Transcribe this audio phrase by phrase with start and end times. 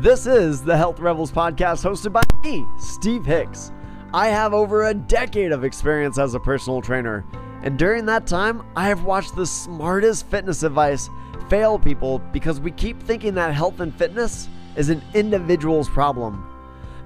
[0.00, 3.70] This is the Health Rebels podcast hosted by me, Steve Hicks.
[4.14, 7.22] I have over a decade of experience as a personal trainer,
[7.62, 11.10] and during that time, I have watched the smartest fitness advice
[11.50, 16.48] fail people because we keep thinking that health and fitness is an individual's problem.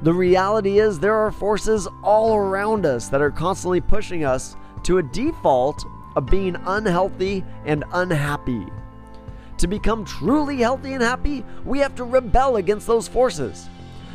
[0.02, 4.54] The reality is, there are forces all around us that are constantly pushing us
[4.84, 5.84] to a default
[6.14, 8.68] of being unhealthy and unhappy.
[9.59, 13.68] To become truly healthy and happy, we have to rebel against those forces.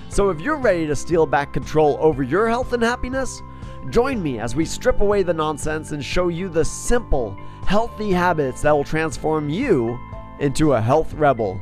[0.10, 3.42] So if you're ready to steal back control over your health and happiness,
[3.90, 8.62] join me as we strip away the nonsense and show you the simple, healthy habits
[8.64, 10.00] that will transform you
[10.40, 11.60] into a health rebel.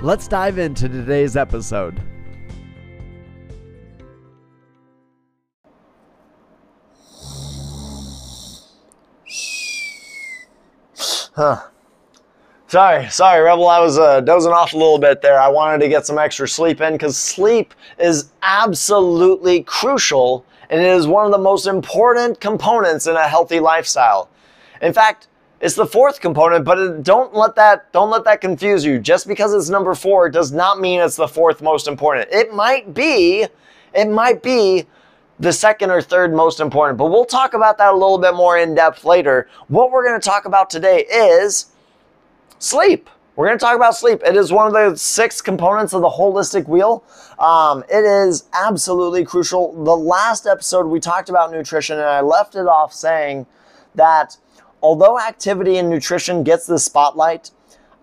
[0.00, 2.00] Let's dive into today's episode.
[11.34, 11.68] Huh.
[12.68, 13.68] Sorry, sorry, Rebel.
[13.68, 15.40] I was uh, dozing off a little bit there.
[15.40, 20.88] I wanted to get some extra sleep in because sleep is absolutely crucial and it
[20.88, 24.28] is one of the most important components in a healthy lifestyle.
[24.82, 25.28] In fact,
[25.60, 28.98] it's the fourth component, but don't let that don't let that confuse you.
[28.98, 32.28] Just because it's number four does not mean it's the fourth most important.
[32.32, 33.46] It might be,
[33.94, 34.86] it might be
[35.38, 38.58] the second or third most important, but we'll talk about that a little bit more
[38.58, 39.48] in depth later.
[39.68, 41.66] What we're going to talk about today is
[42.58, 43.08] sleep.
[43.36, 44.22] We're going to talk about sleep.
[44.24, 47.04] It is one of the six components of the holistic wheel.
[47.38, 49.72] Um, it is absolutely crucial.
[49.84, 53.46] The last episode we talked about nutrition, and I left it off saying
[53.94, 54.38] that
[54.82, 57.50] although activity and nutrition gets the spotlight,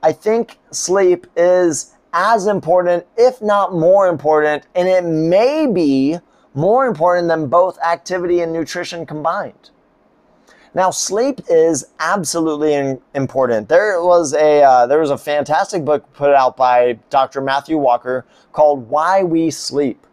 [0.03, 6.19] I think sleep is as important, if not more important, and it may be
[6.53, 9.71] more important than both activity and nutrition combined.
[10.75, 13.69] Now, sleep is absolutely important.
[13.69, 17.41] There was a uh, there was a fantastic book put out by Dr.
[17.41, 20.07] Matthew Walker called "Why We Sleep,"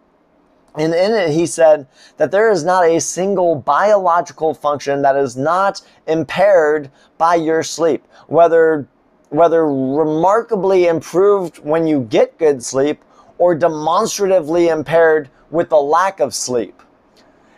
[0.75, 1.87] and in it he said
[2.19, 8.05] that there is not a single biological function that is not impaired by your sleep,
[8.27, 8.87] whether
[9.31, 13.03] whether remarkably improved when you get good sleep
[13.39, 16.83] or demonstratively impaired with the lack of sleep.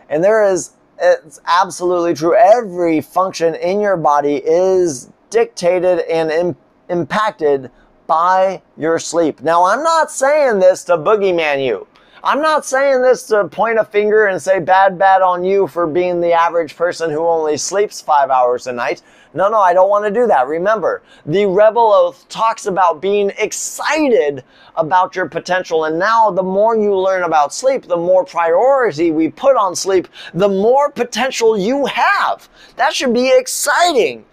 [0.09, 2.37] And there is it's absolutely true.
[2.37, 6.57] Every function in your body is dictated and Im-
[6.89, 7.71] impacted
[8.07, 9.43] by your sleep.
[9.43, 11.87] Now, I'm not saying this to boogeyman you.
[12.25, 15.89] I'm not saying this to point a finger and say bad, bad on you for
[15.89, 19.03] being the average person who only sleeps five hours a night.
[19.35, 20.47] No, no, I don't want to do that.
[20.47, 24.45] Remember, the Rebel Oath talks about being excited
[24.77, 25.87] about your potential.
[25.87, 30.07] And now, the more you learn about sleep, the more priority we put on sleep,
[30.33, 32.49] the more potential you have.
[32.77, 34.25] That should be exciting.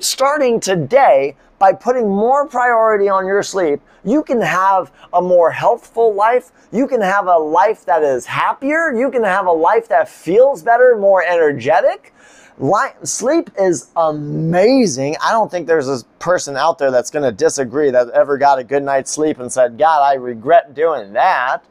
[0.00, 6.12] Starting today, by putting more priority on your sleep, you can have a more healthful
[6.12, 6.50] life.
[6.72, 8.92] You can have a life that is happier.
[8.92, 12.12] You can have a life that feels better, more energetic.
[12.58, 15.14] Light, sleep is amazing.
[15.24, 18.58] I don't think there's a person out there that's going to disagree that ever got
[18.58, 21.64] a good night's sleep and said, "God, I regret doing that."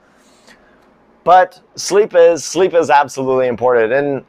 [1.26, 3.92] But sleep is sleep is absolutely important.
[3.92, 4.24] And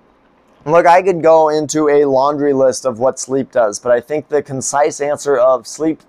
[0.65, 4.29] look, I could go into a laundry list of what sleep does, but I think
[4.29, 6.03] the concise answer of sleep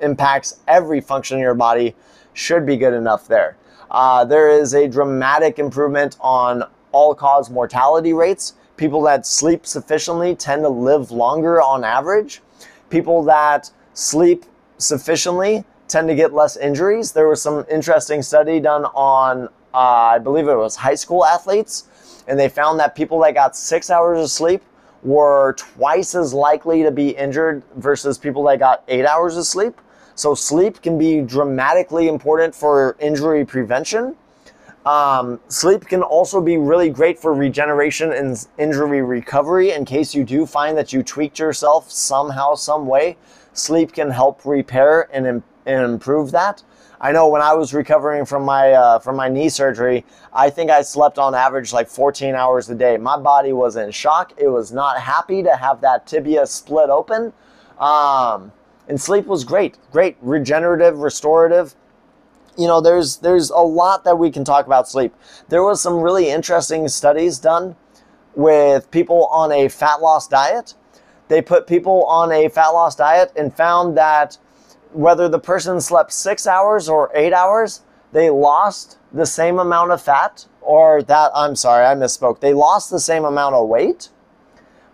[0.00, 1.94] impacts every function in your body
[2.32, 3.56] should be good enough there.
[3.90, 8.54] Uh, there is a dramatic improvement on all cause mortality rates.
[8.76, 12.40] People that sleep sufficiently tend to live longer on average.
[12.88, 14.44] People that sleep
[14.78, 17.12] sufficiently tend to get less injuries.
[17.12, 21.88] There was some interesting study done on, uh, I believe it was high school athletes,
[22.30, 24.62] and they found that people that got six hours of sleep
[25.02, 29.80] were twice as likely to be injured versus people that got eight hours of sleep.
[30.14, 34.14] So sleep can be dramatically important for injury prevention.
[34.86, 40.22] Um, sleep can also be really great for regeneration and injury recovery in case you
[40.22, 43.16] do find that you tweaked yourself somehow, some way.
[43.54, 46.62] Sleep can help repair and, and improve that.
[47.02, 50.04] I know when I was recovering from my uh, from my knee surgery,
[50.34, 52.98] I think I slept on average like 14 hours a day.
[52.98, 54.34] My body was in shock.
[54.36, 57.32] It was not happy to have that tibia split open.
[57.78, 58.52] Um,
[58.86, 61.74] and sleep was great, great, regenerative, restorative.
[62.58, 65.14] You know, there's there's a lot that we can talk about sleep.
[65.48, 67.76] There was some really interesting studies done
[68.34, 70.74] with people on a fat loss diet.
[71.28, 74.36] They put people on a fat loss diet and found that
[74.92, 77.82] whether the person slept six hours or eight hours,
[78.12, 82.40] they lost the same amount of fat, or that, I'm sorry, I misspoke.
[82.40, 84.08] They lost the same amount of weight,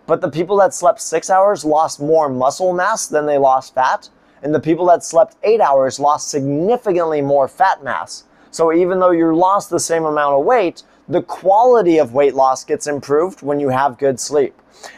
[0.05, 4.09] but the people that slept six hours lost more muscle mass than they lost fat.
[4.43, 8.25] And the people that slept eight hours lost significantly more fat mass.
[8.51, 12.63] So even though you lost the same amount of weight, the quality of weight loss
[12.63, 14.53] gets improved when you have good sleep.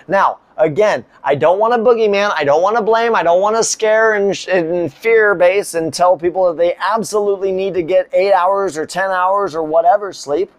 [0.08, 2.32] Now, again, I don't want to boogeyman.
[2.36, 3.16] I don't want to blame.
[3.16, 7.52] I don't want to scare and, and fear base and tell people that they absolutely
[7.52, 10.52] need to get eight hours or 10 hours or whatever sleep.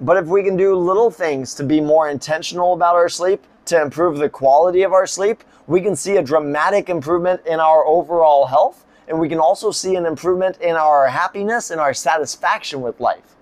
[0.00, 3.82] But if we can do little things to be more intentional about our sleep, to
[3.82, 8.46] improve the quality of our sleep, we can see a dramatic improvement in our overall
[8.46, 8.86] health.
[9.08, 13.36] And we can also see an improvement in our happiness and our satisfaction with life.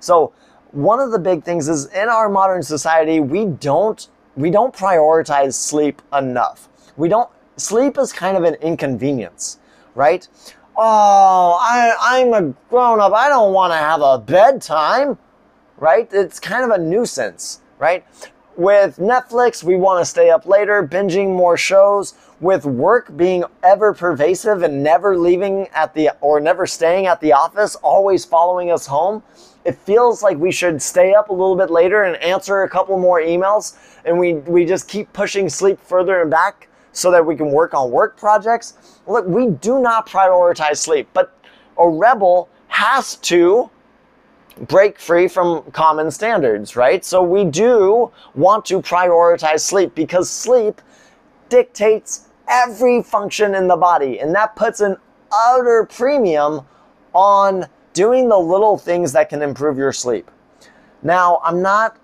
[0.00, 0.32] So,
[0.72, 4.06] one of the big things is in our modern society, we don't
[4.38, 6.68] we don't prioritize sleep enough.
[6.96, 9.58] We don't sleep is kind of an inconvenience,
[9.96, 10.26] right?
[10.76, 13.12] Oh, I, I'm a grown up.
[13.12, 15.18] I don't want to have a bedtime,
[15.76, 16.08] right?
[16.12, 18.06] It's kind of a nuisance, right?
[18.56, 22.14] With Netflix, we want to stay up later, binging more shows.
[22.40, 27.32] With work being ever pervasive and never leaving at the or never staying at the
[27.32, 29.24] office, always following us home,
[29.64, 32.96] it feels like we should stay up a little bit later and answer a couple
[32.96, 37.36] more emails and we we just keep pushing sleep further and back so that we
[37.36, 39.00] can work on work projects.
[39.06, 41.36] Look, we do not prioritize sleep, but
[41.76, 43.68] a rebel has to
[44.66, 47.04] break free from common standards, right?
[47.04, 50.80] So we do want to prioritize sleep because sleep
[51.48, 54.96] dictates every function in the body, and that puts an
[55.32, 56.62] utter premium
[57.12, 60.30] on doing the little things that can improve your sleep.
[61.02, 61.98] Now, I'm not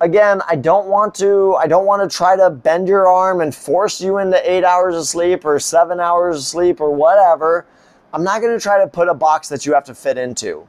[0.00, 3.54] again, I don't want to I don't want to try to bend your arm and
[3.54, 7.66] force you into 8 hours of sleep or 7 hours of sleep or whatever.
[8.12, 10.66] I'm not going to try to put a box that you have to fit into.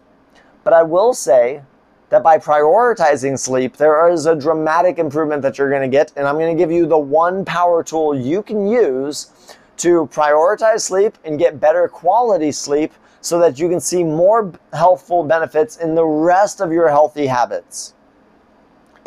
[0.64, 1.64] But I will say
[2.14, 6.12] that by prioritizing sleep, there is a dramatic improvement that you're to get.
[6.16, 11.18] And I'm to give you the one power tool you can use to prioritize sleep
[11.26, 16.06] and get better quality sleep so that you can see more healthful benefits in the
[16.06, 17.96] rest of your healthy habits.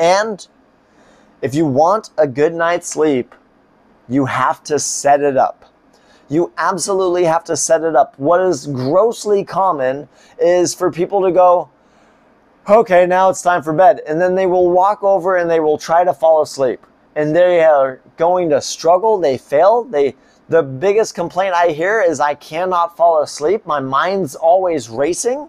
[0.00, 0.44] And
[1.42, 3.36] if you want a good night's sleep,
[4.08, 5.72] you have to set it up.
[6.28, 8.18] You absolutely have to set it up.
[8.18, 10.08] What is grossly common
[10.40, 11.70] is for people to go,
[12.68, 14.00] okay, now it's time for bed.
[14.06, 16.84] And then they will walk over and they will try to fall asleep.
[17.14, 19.18] And they are going to struggle.
[19.18, 19.84] They fail.
[19.84, 20.14] They,
[20.48, 23.66] the biggest complaint I hear is I cannot fall asleep.
[23.66, 25.48] My mind's always racing.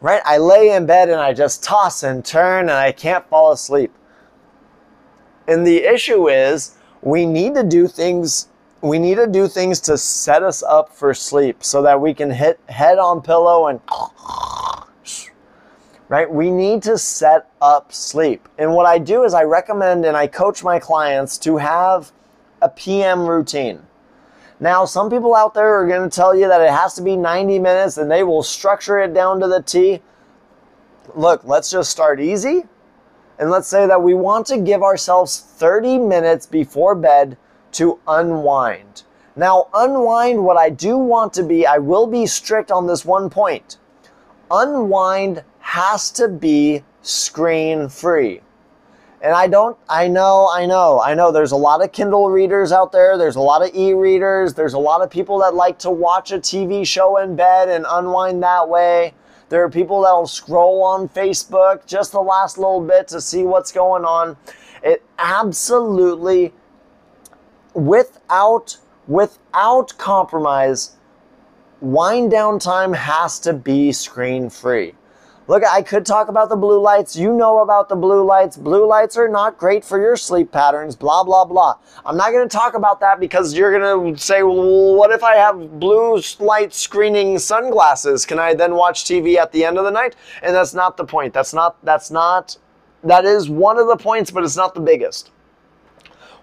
[0.00, 0.22] Right?
[0.24, 3.92] I lay in bed and I just toss and turn and I can't fall asleep.
[5.46, 8.48] And the issue is we need to do things
[8.80, 12.32] we need to do things to set us up for sleep so that we can
[12.32, 13.80] hit head on pillow and
[16.12, 16.30] right?
[16.30, 18.46] We need to set up sleep.
[18.58, 22.12] And what i do is i recommend and i coach my clients to have
[22.60, 23.80] a pm routine.
[24.60, 27.16] Now some people out there are going to tell you that it has to be
[27.16, 30.02] 90 minutes and they will structure it down to the t.
[31.14, 32.64] Look let's just start easy.
[33.38, 37.38] And let's say that we want to give ourselves 30 minutes before bed
[37.72, 39.04] to unwind.
[39.34, 43.30] Now, unwind, what I do want to be, I will be strict on this one
[43.30, 43.78] point.
[44.50, 48.40] Unwind has to be screen free.
[49.22, 52.72] And I don't, I know, I know, I know there's a lot of Kindle readers
[52.72, 53.16] out there.
[53.16, 54.52] There's a lot of e readers.
[54.52, 57.86] There's a lot of people that like to watch a TV show in bed and
[57.88, 59.14] unwind that way.
[59.48, 63.70] There are people that'll scroll on Facebook just the last little bit to see what's
[63.70, 64.36] going on.
[64.82, 66.52] It absolutely
[67.74, 68.76] without
[69.06, 70.92] without compromise,
[71.80, 74.94] wind down time has to be screen free.
[75.48, 77.16] Look, I could talk about the blue lights.
[77.16, 78.56] You know about the blue lights.
[78.56, 81.78] Blue lights are not great for your sleep patterns, blah, blah, blah.
[82.06, 85.24] I'm not going to talk about that because you're going to say, well, what if
[85.24, 88.24] I have blue light screening sunglasses?
[88.24, 90.14] Can I then watch TV at the end of the night?
[90.42, 91.34] And that's not the point.
[91.34, 92.56] That's not, that's not,
[93.02, 95.32] that is one of the points, but it's not the biggest.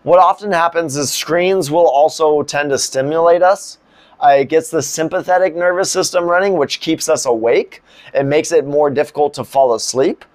[0.04, 3.78] What often happens is screens will also tend to stimulate us.
[4.22, 7.82] Uh, it gets the sympathetic nervous system running, which keeps us awake.
[8.14, 10.26] It makes it more difficult to fall asleep.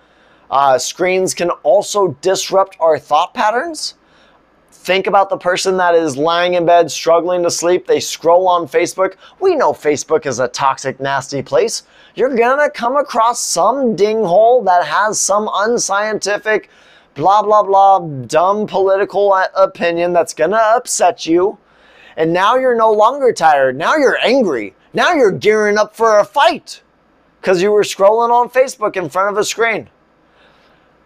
[0.51, 3.95] Uh, screens can also disrupt our thought patterns.
[4.71, 7.87] Think about the person that is lying in bed struggling to sleep.
[7.87, 9.15] They scroll on Facebook.
[9.41, 11.85] We know Facebook is a toxic, nasty place.
[12.15, 16.69] You're gonna come across some dinghole that has some unscientific,
[17.15, 21.57] blah, blah, blah, dumb political opinion that's gonna upset you.
[22.17, 23.77] And now you're no longer tired.
[23.77, 24.75] Now you're angry.
[24.93, 26.83] Now you're gearing up for a fight
[27.41, 29.89] because you were scrolling on Facebook in front of a screen.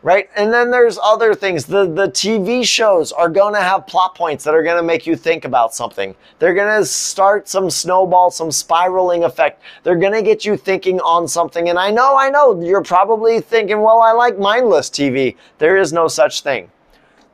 [0.03, 0.29] right?
[0.37, 1.65] And then there's other things.
[1.67, 5.07] The the TV shows are going to have plot points that are going to make
[5.07, 6.15] you think about something.
[6.39, 9.63] They're going to start some snowball, some spiraling effect.
[9.83, 11.69] They're going to get you thinking on something.
[11.69, 15.93] And I know, I know you're probably thinking, "Well, I like mindless TV." There is
[15.93, 16.71] no such thing.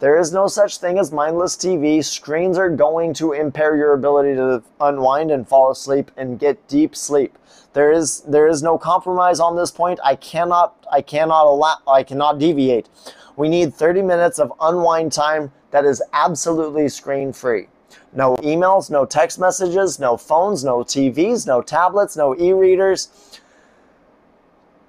[0.00, 2.04] There is no such thing as mindless TV.
[2.04, 6.96] Screens are going to impair your ability to unwind and fall asleep and get deep
[6.96, 7.38] sleep.
[7.74, 10.00] There is there is no compromise on this point.
[10.02, 12.88] I cannot I cannot allow I cannot deviate.
[13.36, 17.68] We need 30 minutes of unwind time that is absolutely screen free.
[18.12, 23.08] No emails, no text messages, no phones, no TVs, no tablets, no e-readers.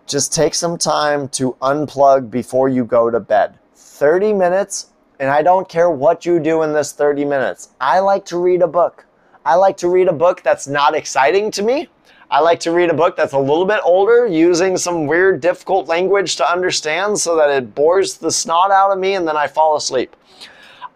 [0.07, 3.57] Just take some time to unplug before you go to bed.
[3.75, 4.87] 30 minutes
[5.19, 7.69] and I don't care what you do in this 30 minutes.
[7.79, 9.05] I like to read a book.
[9.45, 11.87] I like to read a book that's not exciting to me.
[12.31, 15.87] I like to read a book that's a little bit older, using some weird, difficult
[15.87, 19.47] language to understand so that it bores the snot out of me and then I
[19.47, 20.15] fall asleep.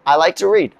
[0.04, 0.74] I like to read.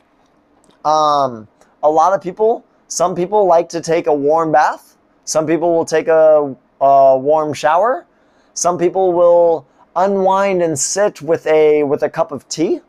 [0.85, 1.47] Um,
[1.83, 4.97] a lot of people, some people like to take a warm bath.
[5.25, 8.07] Some people will take a, a warm shower.
[8.55, 12.81] Some people will unwind and sit with a with a cup of tea.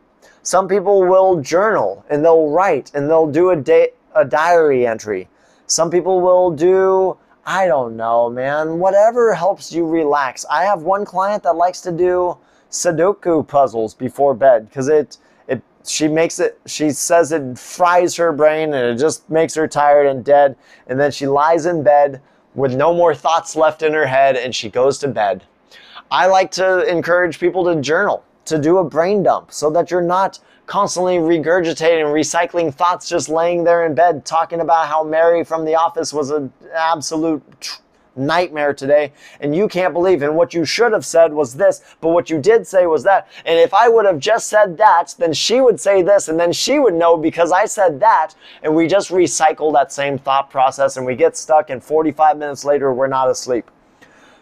[0.44, 5.28] Some people will journal and they'll write and they'll do a day a diary entry.
[5.66, 10.44] Some people will do I don't know, man, whatever helps you relax.
[10.50, 12.38] I have one client that likes to do
[12.70, 18.32] Sudoku puzzles before bed because it it she makes it she says it fries her
[18.32, 20.56] brain and it just makes her tired and dead
[20.88, 22.20] and then she lies in bed
[22.56, 25.44] with no more thoughts left in her head and she goes to bed.
[26.10, 30.00] I like to encourage people to journal to do a brain dump so that you're
[30.00, 35.64] not constantly regurgitating, recycling thoughts just laying there in bed talking about how Mary from
[35.64, 37.42] the office was an absolute
[38.14, 39.12] nightmare today.
[39.40, 42.38] And you can't believe and what you should have said was this but what you
[42.38, 43.28] did say was that.
[43.44, 46.52] And if I would have just said that then she would say this and then
[46.52, 48.34] she would know because I said that.
[48.62, 52.64] And we just recycle that same thought process and we get stuck and 45 minutes
[52.64, 53.70] later we're not asleep.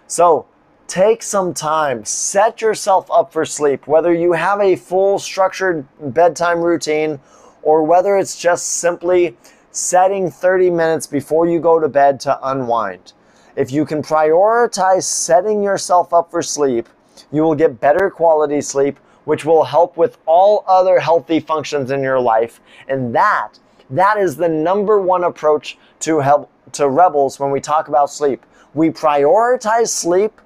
[0.07, 0.47] So
[0.91, 6.61] take some time, set yourself up for sleep, whether you have a full structured bedtime
[6.61, 7.21] routine
[7.63, 9.37] or whether it's just simply
[9.71, 13.13] setting 30 minutes before you go to bed to unwind.
[13.55, 16.89] If you can prioritize setting yourself up for sleep,
[17.31, 22.03] you will get better quality sleep, which will help with all other healthy functions in
[22.03, 22.61] your life.
[22.89, 27.87] And that, that is the number one approach to help to rebels when we talk
[27.87, 28.45] about sleep.
[28.75, 30.41] We prioritize sleep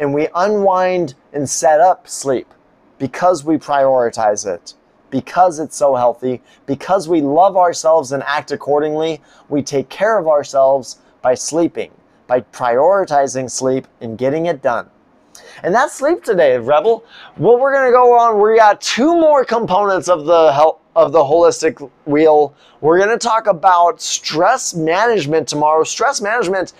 [0.00, 2.52] and we unwind and set up sleep
[2.98, 4.74] because we prioritize it,
[5.10, 9.20] because it's so healthy, because we love ourselves and act accordingly.
[9.48, 11.90] We take care of ourselves by sleeping,
[12.26, 14.88] by prioritizing sleep and getting it done.
[15.62, 17.04] And that's sleep today, Rebel.
[17.36, 21.90] What we're gonna go on, we got two more components of the of the holistic
[22.06, 22.54] wheel.
[22.80, 25.82] We're gonna talk about stress management tomorrow.
[25.84, 26.72] Stress management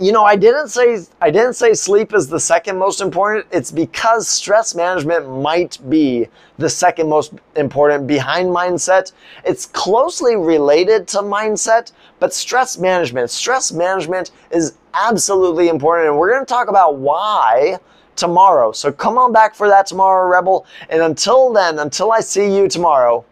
[0.00, 3.46] you know, I didn't say I didn't say sleep is the second most important.
[3.52, 9.12] It's because stress management might be the second most important behind mindset.
[9.44, 16.32] It's closely related to mindset, but stress management, stress management is absolutely important and we're
[16.32, 17.78] going to talk about why
[18.16, 18.72] tomorrow.
[18.72, 20.66] So come on back for that tomorrow, Rebel.
[20.88, 23.24] And until then, until I see you tomorrow,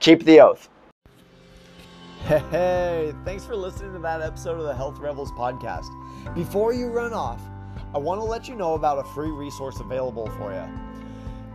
[0.00, 0.68] keep the oath.
[2.26, 5.88] Hey, thanks for listening to that episode of the Health Rebels podcast.
[6.36, 7.40] Before you run off,
[7.92, 10.62] I want to let you know about a free resource available for you.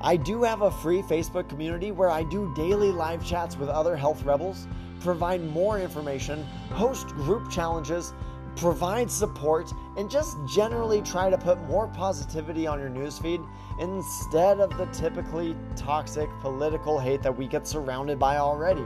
[0.02, 3.96] I do have a free Facebook community where I do daily live chats with other
[3.96, 4.68] health rebels,
[5.00, 8.14] provide more information, host group challenges,
[8.58, 13.48] provide support, and just generally try to put more positivity on your newsfeed
[13.80, 18.84] instead of the typically toxic political hate that we get surrounded by already.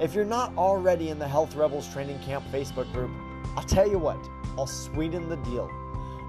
[0.00, 3.10] If you're not already in the Health Rebels Training Camp Facebook group,
[3.54, 4.16] I'll tell you what,
[4.56, 5.68] I'll sweeten the deal.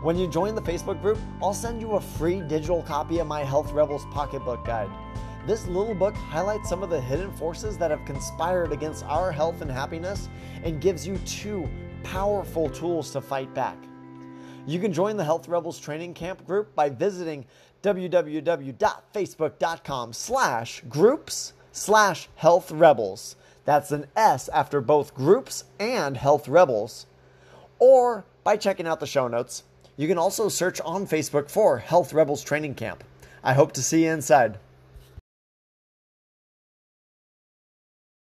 [0.01, 3.45] When you join the Facebook group, I'll send you a free digital copy of my
[3.45, 4.89] Health Rebels Pocketbook Guide.
[5.47, 9.61] This little book highlights some of the hidden forces that have conspired against our health
[9.61, 10.27] and happiness
[10.65, 11.69] and gives you two
[12.03, 13.77] powerful tools to fight back.
[14.67, 17.45] You can join the Health Rebels Training Camp group by visiting
[17.83, 23.37] www.facebook.com slash groups slash health rebels.
[23.65, 27.06] That's an S after both groups and Health Rebels.
[27.80, 29.63] Or by checking out the show notes.
[29.98, 33.03] You can also search on Facebook for Health Rebels Training Camp.
[33.44, 34.58] I hope to see you inside.